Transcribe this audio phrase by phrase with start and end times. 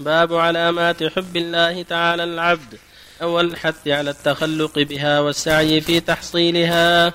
[0.00, 2.78] باب علامات حب الله تعالى العبد.
[3.22, 7.12] أول الحث على التخلق بها والسعي في تحصيلها.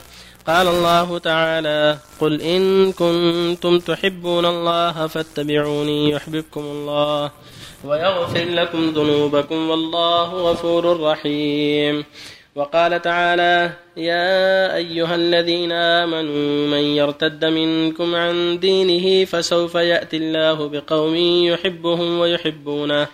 [0.47, 7.31] قال الله تعالى قل إن كنتم تحبون الله فاتبعوني يحببكم الله
[7.83, 12.05] ويغفر لكم ذنوبكم والله غفور رحيم.
[12.55, 21.15] وقال تعالى يا أيها الذين آمنوا من يرتد منكم عن دينه فسوف يأتي الله بقوم
[21.45, 23.07] يحبهم ويحبونه.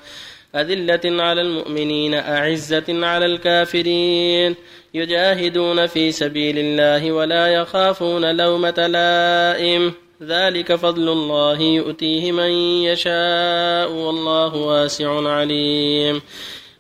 [0.56, 4.56] أذلة على المؤمنين أعزة على الكافرين.
[4.94, 9.94] يجاهدون في سبيل الله ولا يخافون لومة لائم.
[10.24, 12.52] ذلك فضل الله يؤتيه من
[12.84, 16.22] يشاء والله واسع عليم.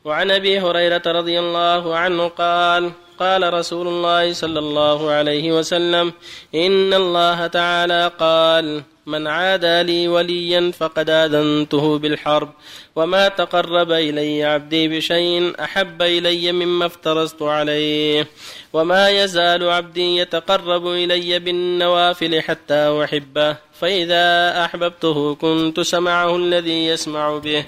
[0.07, 6.13] وعن أبي هريرة رضي الله عنه قال قال رسول الله صلى الله عليه وسلم
[6.55, 12.49] إن الله تعالى قال من عادى لي وليا فقد آذنته بالحرب
[12.95, 18.27] وما تقرب إلي عبدي بشيء أحب إلي مما افترضت عليه
[18.73, 24.25] وما يزال عبدي يتقرب إلي بالنوافل حتى أحبه فإذا
[24.65, 27.65] أحببته كنت سمعه الذي يسمع به.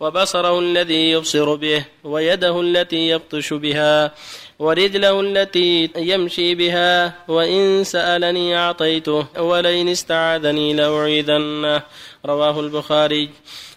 [0.00, 4.14] وبصره الذي يبصر به ويده التي يبطش بها
[4.58, 11.82] ورجله التي يمشي بها وإن سألني أعطيته ولئن استعاذني لأعيذنه.
[12.26, 13.30] رواه البخاري.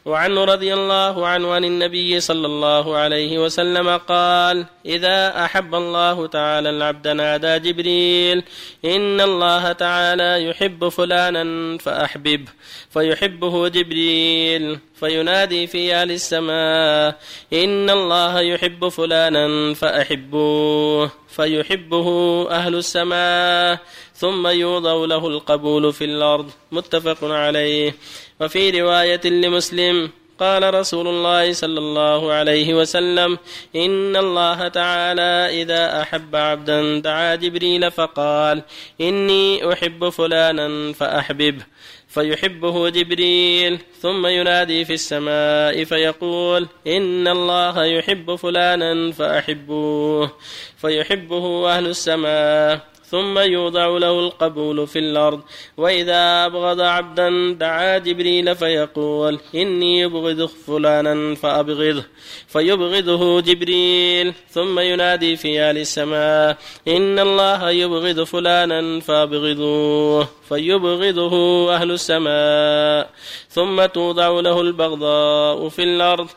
[0.06, 6.70] وعنه رضي الله عنه عن النبي صلى الله عليه وسلم قال إذا أحب الله تعالى
[6.70, 8.44] العبد نادى جبريل
[8.86, 12.50] إن الله تعالى يحب فلانا فأحبب
[12.90, 17.20] فيحبه جبريل فينادي في أهل السماء
[17.54, 22.08] إن الله يحب فلانا فأحبوه فيحبه
[22.52, 23.80] أهل السماء
[24.14, 27.96] ثم يوضع له القبول في الأرض متفق عليه.
[28.40, 30.10] وفي رواية لمسلم
[30.40, 33.38] قال رسول الله صلى الله عليه وسلم
[33.76, 38.64] إن الله تعالى إذا أحب عبدا دعا جبريل فقال
[39.02, 41.64] إني أحب فلانا فأحببه
[42.08, 50.32] فيحبه جبريل ثم ينادي في السماء فيقول إن الله يحب فلانا فأحبوه
[50.78, 52.80] فيحبه أهل السماء
[53.12, 55.42] ثم يوضع له القبول في الأرض.
[55.78, 62.04] وإذا أبغض عبدا دعا جبريل فيقول إني أبغض فلانا فأبغضه
[62.48, 64.34] فيبغضه جبريل.
[64.50, 71.34] ثم ينادي في آل السماء إن الله يبغض فلانا فأبغضوه فيبغضه
[71.76, 73.10] أهل السماء.
[73.50, 76.30] ثم توضع له البغضاء في الأرض.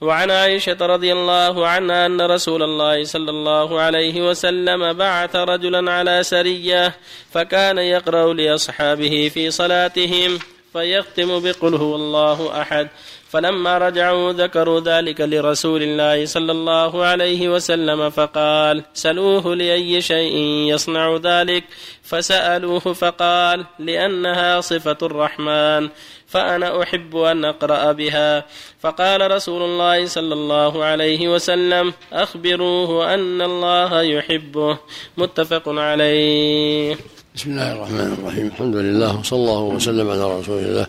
[0.00, 6.22] وعن عائشة رضي الله عنها أن رسول الله صلى الله عليه وسلم بعث رجلا على
[6.22, 6.94] سرية
[7.32, 10.38] فكان يقرأ لأصحابه في صلاتهم
[10.72, 12.88] فيختم بقل هو الله أحد.
[13.30, 20.36] فلما رجعوا ذكروا ذلك لرسول الله صلى الله عليه وسلم فقال سلوه لأي شيء
[20.72, 21.64] يصنع ذلك؟
[22.02, 25.88] فسألوه فقال لأنها صفة الرحمن.
[26.26, 28.44] فأنا أحب أن أقرأ بها.
[28.80, 34.78] فقال رسول الله صلى الله عليه وسلم أخبروه أن الله يحبه.
[35.16, 36.96] متفق عليه.
[37.34, 38.46] بسم الله الرحمن الرحيم.
[38.46, 40.86] الحمد لله وصلى الله وسلم على رسول الله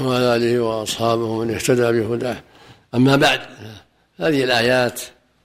[0.00, 2.36] وعلى آله وأصحابه من اهتدى بهداه.
[2.94, 3.40] أما بعد
[4.20, 5.00] هذه الآيات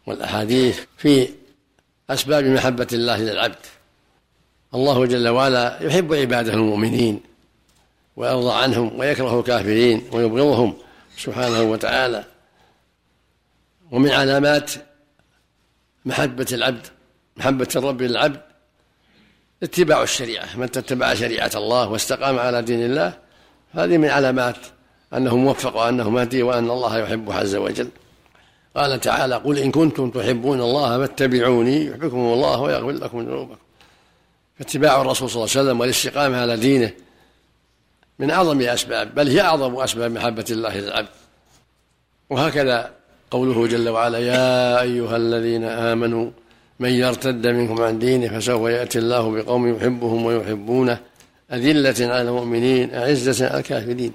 [0.08, 1.30] والأحاديث في
[2.10, 3.66] أسباب محبة الله للعبد.
[4.74, 7.27] الله جل وعلا يحب عباده المؤمنين.
[8.18, 10.78] ويرضى عنهم ويكره الكافرين ويبغضهم
[11.18, 12.24] سبحانه وتعالى.
[13.92, 14.72] ومن علامات
[16.06, 16.88] محبة العبد
[17.38, 18.42] محبة الرب للعبد
[19.64, 20.58] اتباع الشريعة.
[20.58, 23.14] من اتبع شريعة الله واستقام على دين الله
[23.72, 24.58] هذه من علامات
[25.14, 27.90] أنه موفق وأنه مهدي وأن الله يحبه عز وجل.
[28.76, 33.58] قال تعالى قل إن كنتم تحبون الله فاتبعوني يحبكم الله ويغفر لكم ذنوبكم.
[34.60, 36.92] فاتباع الرسول صلى الله عليه وسلم والاستقامة على دينه
[38.20, 41.08] من أعظم الأسباب بل هي أعظم أسباب محبة الله للعبد
[42.30, 42.92] وهكذا
[43.32, 46.32] قوله جل وعلا يا أيها الذين آمنوا
[46.80, 51.00] من يرتد منكم عن دينه فسوف يأتي الله بقوم يحبهم ويحبونه.
[51.54, 54.14] أذلة على المؤمنين أعزة على الكافرين.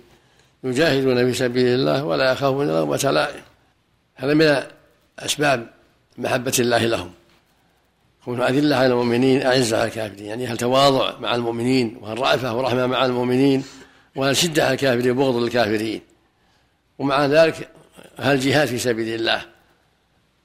[0.64, 3.42] يجاهدون في سبيل الله ولا يخافون لومة لائم.
[4.14, 4.62] هذا من
[5.18, 5.66] أسباب
[6.18, 7.10] محبة الله لهم.
[8.24, 10.26] كون أذلة على المؤمنين أعزة على الكافرين.
[10.26, 13.64] يعني هل تواضع مع المؤمنين؟ وهل رأفة ورحمة مع المؤمنين؟
[14.16, 15.10] وهل شدة على الكافرين.
[15.10, 16.00] وبغض للكافرين
[16.98, 17.68] ومع ذلك
[18.18, 19.42] هل جهاد في سبيل الله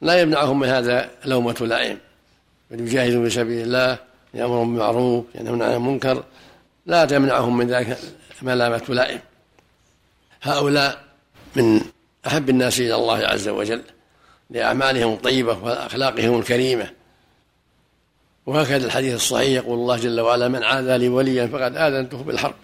[0.02, 1.98] لا يمنعهم من هذا لومة لائم
[2.72, 3.98] بل يجاهدون في سبيل الله
[4.34, 6.24] يأمرهم بالمعروف ينهون عن المنكر
[6.86, 8.00] لا تمنعهم من ذلك
[8.42, 9.19] ملامة لائم
[10.42, 11.04] هؤلاء
[11.56, 11.81] من
[12.28, 13.81] أحب الناس إلى الله عز وجل
[14.50, 16.90] لأعمالهم الطيبة وأخلاقهم الكريمة.
[18.46, 22.56] وهكذا الحديث الصحيح يقول الله جل وعلا من عادى لي وليا فقد آذنته بالحرب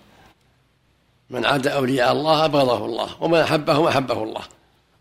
[1.29, 4.41] من عاد أولياء الله أبغضه الله ومن أحبهم أحبه الله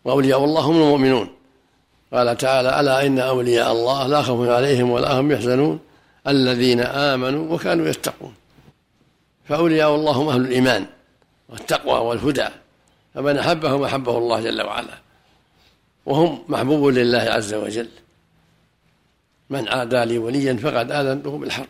[0.05, 1.29] وأولياء الله هم المؤمنون.
[2.13, 5.79] قال تعالى ألا إن أولياء الله لا خوف عليهم ولا هم يحزنون
[6.27, 8.33] الذين آمنوا وكانوا يتقون.
[9.45, 10.85] فأولياء الله هم أهل الإيمان
[11.49, 12.47] والتقوى والهدى
[13.13, 14.97] فمن أحبهم أحبه الله جل وعلا
[16.05, 17.89] وهم محبوب لله عز وجل.
[19.49, 21.67] من عادى لي وليا فقد آذنته بالحرب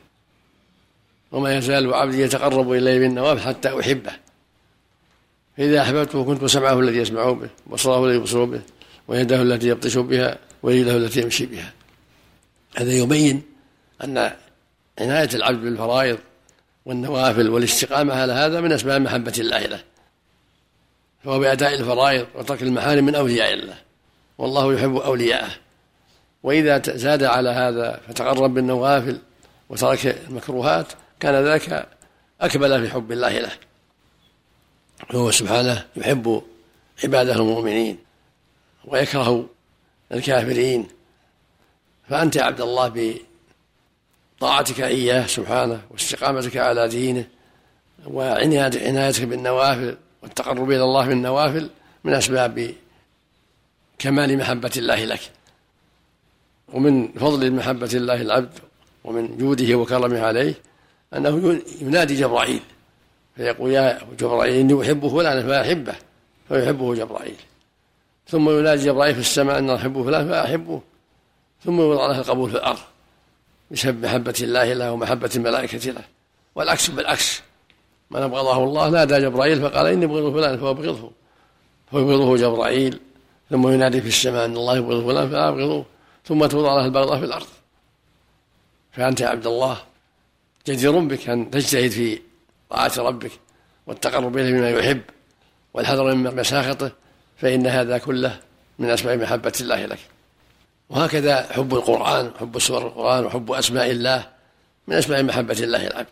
[1.31, 4.22] وما يزال عبدي يتقرب إلي بالنوافل حتى أحبه.
[5.57, 8.61] فإذا أحببته كنت سمعه الذي يسمع به وبصره الذي يبصر به
[9.07, 11.73] ويده التي يبطش بها ورجله التي يمشي بها.
[12.75, 13.43] هذا يبين
[14.03, 14.31] أن
[14.99, 16.17] عناية العبد بالفرائض
[16.85, 19.83] والنوافل والاستقامة على هذا من أسباب محبة الله له.
[21.23, 23.75] فهو بأداء الفرائض وترك المحارم من أولياء الله.
[24.37, 25.51] والله يحب أولياءه.
[26.43, 29.17] وإذا زاد على هذا فتقرب بالنوافل
[29.69, 30.87] وترك المكروهات
[31.19, 31.87] كان ذلك
[32.41, 33.51] أكمل في حب الله له.
[35.09, 36.43] فهو سبحانه يحب
[37.03, 37.97] عباده المؤمنين
[38.85, 39.49] ويكره
[40.11, 40.87] الكافرين.
[42.09, 43.19] فأنت يا عبد الله
[44.37, 47.27] بطاعتك إياه سبحانه واستقامتك على دينه
[48.07, 51.69] وعنايتك بالنوافل والتقرب إلى الله بالنوافل
[52.03, 52.73] من أسباب
[53.99, 55.31] كمال محبة الله لك
[56.73, 58.59] ومن فضل محبة الله العبد
[59.03, 60.53] ومن جوده وكرمه عليه
[61.15, 62.61] أنه ينادي جبرائيل
[63.35, 65.95] فيقول يا جبرائيل إني أحب فلانا فأحبه
[66.49, 67.35] فيحبه جبرائيل.
[68.27, 70.81] ثم ينادي جبرائيل في السماء أن أحب فلان فأحبه
[71.65, 72.79] ثم يوضع له القبول في الأرض
[73.71, 76.03] بسبب محبة الله له ومحبة الملائكة له.
[76.55, 77.41] والعكس بالعكس
[78.11, 81.11] من أبغضه الله نادى جبرائيل فقال إني أبغض فلان فأبغضه
[81.91, 82.99] فيبغضه جبرائيل.
[83.49, 85.85] ثم ينادي في السماء أن الله يبغض فلان فأبغضه
[86.25, 87.47] ثم توضع له البغضة في الأرض.
[88.91, 89.77] فأنت يا عبد الله
[90.67, 92.19] جدير بك أن تجتهد في
[92.73, 93.31] طاعة ربك
[93.87, 95.01] والتقرب إليه بما يحب
[95.73, 96.91] والحذر من مساخطه
[97.37, 98.39] فإن هذا كله
[98.79, 99.99] من أسباب محبة الله لك.
[100.89, 104.29] وهكذا حب القرآن حب سور القرآن وحب أسماء الله
[104.87, 106.07] من أسباب محبة الله العبد.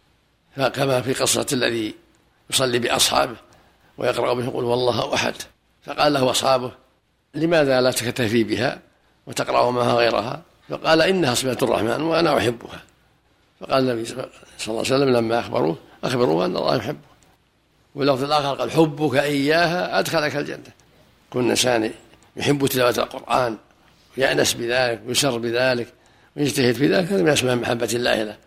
[0.55, 1.95] فكما في قصة الذي
[2.49, 3.35] يصلي بأصحابه
[3.97, 5.35] ويقرأ به يقول والله أحد.
[5.85, 6.71] فقال له أصحابه
[7.33, 8.79] لماذا لا تكتفي بها
[9.27, 12.83] وتقرأ معها غيرها؟ فقال إنها صفة الرحمن وأنا أحبها.
[13.61, 14.29] فقال النبي صلى الله
[14.67, 17.11] عليه وسلم لما أخبروه أخبروه أن الله يحبه.
[17.95, 20.71] واللفظ الآخر قال حبك إياها أدخلك الجنة.
[21.29, 21.91] كل إنسان
[22.37, 23.57] يحب تلاوة القرآن
[24.17, 25.87] ويأنس بذلك ويسر بذلك
[26.37, 28.37] ويجتهد في ذلك هذا من أسباب محبة الله له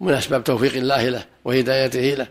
[0.00, 2.26] ومن أسباب توفيق الله له وهدايته له.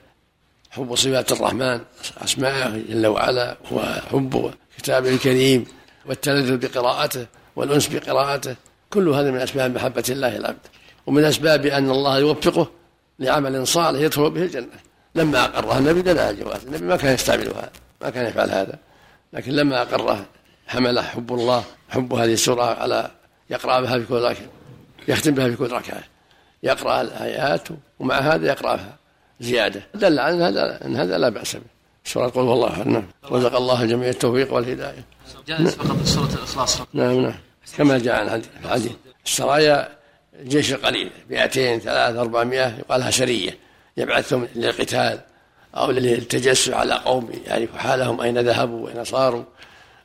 [0.72, 1.80] حب صفات الرحمن
[2.18, 5.66] أسماءه جل وعلا وحب كتابه الكريم
[6.06, 7.26] والتلذذ بقراءته
[7.56, 8.56] والأنس بقراءته
[8.90, 10.68] كل هذا من أسباب محبة الله العبد
[11.10, 12.68] ومن أسباب أن الله يوفقه
[13.20, 14.68] لعمل صالح يدخل به الجنة.
[15.16, 17.70] لما أقرها النبي دل على الجواز النبي ما كان يستعملها
[18.02, 18.80] ما كان يفعل هذا.
[19.34, 20.26] لكن لما أقره
[20.68, 23.12] حمله حب الله حب هذه السورة على
[23.50, 24.48] يقرأ بها في كل ركعة
[25.08, 26.04] يختم بها في كل ركعة
[26.64, 27.68] يقرأ الآيات
[28.00, 28.98] ومع هذا يقرأها
[29.40, 29.82] زيادة.
[29.96, 31.62] دل على أن هذا أن هذا لا بأس به.
[32.06, 35.04] سورة قل والله أحد نعم رزق الله الجميع التوفيق والهداية.
[35.48, 36.82] جائز فقط سورة الإخلاص.
[36.94, 37.36] نعم نعم.
[37.78, 38.92] كما جاء عن الحديث.
[39.26, 39.99] السرايا
[40.40, 43.58] الجيش القليل 200 3 400 يقال لها سرية
[43.98, 45.20] يبعثهم للقتال
[45.76, 49.44] أو للتجسس على قوم يعرف حالهم أين ذهبوا وأين صاروا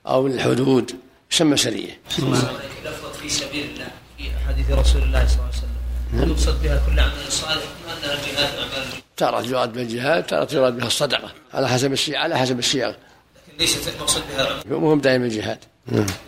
[0.07, 0.93] أو للحدود.
[1.33, 3.89] يسمى سرية لفظة في سبيل الله
[4.19, 5.75] في حديث رسول الله صلى الله عليه وسلم.
[6.23, 8.87] هل يقصد بها كل عمل صالح؟ أم أنها جهاد أعمال؟
[9.17, 13.59] تارة يراد بها الجهاد تارة يراد بها الصدقة على حسب الشيء على حسب الصيغ لكن
[13.59, 14.81] ليست المقصود بها العمل.
[14.81, 15.59] مهم دائما الجهاد.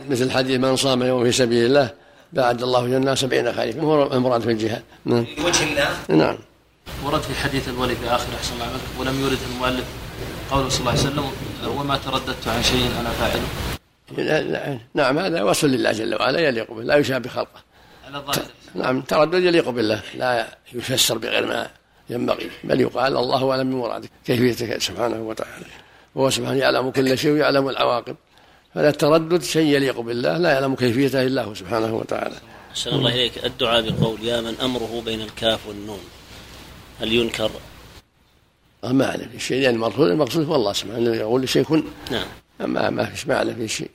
[0.09, 1.91] مثل حديث من صام يوم في سبيل الله
[2.33, 4.83] بعد الله جنة سبعين خريفا هو المراد في الجهاد.
[5.05, 5.27] نعم.
[5.39, 6.39] لوجه الله؟ نعم.
[7.05, 9.85] ورد في حديث الولي في آخر أحسن الله عملك ولم يرد المؤلف
[10.51, 11.25] قوله صلى الله عليه وسلم
[11.79, 13.47] وما ترددت عن شيء أنا فاعله.
[14.17, 17.61] لا- لا- نعم هذا وصف لله جل وعلا يليق به لا يشابه خلقه.
[18.07, 18.43] على الظاهر.
[18.75, 21.69] نعم تردد يليق بالله لا يفسر بغير ما
[22.11, 25.65] ينبغي بل يقال الله اعلم بمرادك كيفيته سبحانه وتعالى.
[26.15, 28.17] وهو سبحانه يعلم كل شيء ويعلم العواقب.
[28.77, 32.37] فلا التردد شيء يليق بالله لا يعلم كيفيته إلا هو سبحانه وتعالى.
[32.71, 33.45] أحسن الله إليك.
[33.45, 36.01] الدعاء بقول يا من أمره بين الكاف والنون.
[37.01, 37.51] هل ينكر؟
[38.85, 42.27] ما اعلم في شيء لأن المقصود المقصود هو الله سبحانه يقول لشيء كن نعم.
[42.61, 43.91] ما ما فيش ما في شيء.